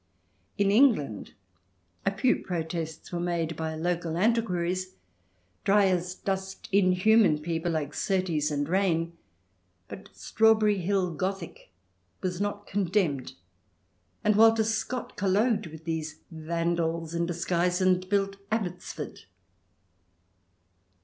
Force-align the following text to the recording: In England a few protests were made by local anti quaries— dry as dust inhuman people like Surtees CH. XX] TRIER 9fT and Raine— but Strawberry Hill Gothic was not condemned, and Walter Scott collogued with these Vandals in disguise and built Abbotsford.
In 0.57 0.71
England 0.71 1.33
a 2.07 2.11
few 2.17 2.37
protests 2.41 3.11
were 3.11 3.19
made 3.19 3.55
by 3.55 3.75
local 3.75 4.17
anti 4.17 4.41
quaries— 4.41 4.95
dry 5.63 5.85
as 5.89 6.15
dust 6.15 6.67
inhuman 6.71 7.37
people 7.37 7.71
like 7.73 7.93
Surtees 7.93 8.47
CH. 8.47 8.47
XX] 8.47 8.47
TRIER 8.47 8.57
9fT 8.57 8.59
and 8.61 8.69
Raine— 8.69 9.17
but 9.89 10.09
Strawberry 10.15 10.79
Hill 10.79 11.13
Gothic 11.13 11.71
was 12.21 12.41
not 12.41 12.65
condemned, 12.65 13.33
and 14.23 14.35
Walter 14.35 14.63
Scott 14.63 15.15
collogued 15.15 15.71
with 15.71 15.83
these 15.83 16.21
Vandals 16.31 17.13
in 17.13 17.27
disguise 17.27 17.79
and 17.79 18.09
built 18.09 18.37
Abbotsford. 18.51 19.25